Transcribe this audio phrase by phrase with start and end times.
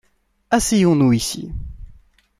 [0.49, 1.51] Asseyons-nous ici.